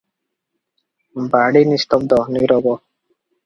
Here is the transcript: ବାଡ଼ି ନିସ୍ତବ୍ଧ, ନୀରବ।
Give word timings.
ବାଡ଼ି 1.35 1.63
ନିସ୍ତବ୍ଧ, 1.75 2.21
ନୀରବ। 2.33 2.77